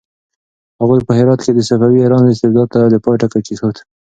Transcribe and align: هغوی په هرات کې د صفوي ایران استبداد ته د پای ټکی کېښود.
هغوی 0.79 0.99
په 1.07 1.11
هرات 1.19 1.39
کې 1.45 1.51
د 1.53 1.59
صفوي 1.69 1.99
ایران 2.01 2.23
استبداد 2.27 2.67
ته 2.73 2.79
د 2.93 2.95
پای 3.03 3.15
ټکی 3.21 3.41
کېښود. 3.47 3.75